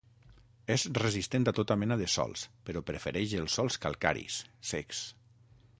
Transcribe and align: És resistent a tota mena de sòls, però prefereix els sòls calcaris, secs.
És 0.75 0.85
resistent 0.99 1.45
a 1.51 1.53
tota 1.59 1.77
mena 1.81 1.97
de 2.01 2.07
sòls, 2.15 2.47
però 2.69 2.83
prefereix 2.89 3.37
els 3.43 3.61
sòls 3.61 3.79
calcaris, 3.85 4.41
secs. 4.73 5.05